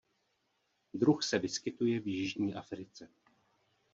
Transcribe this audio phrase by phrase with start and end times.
[0.93, 3.09] Druh se vyskytuje v jižní Africe.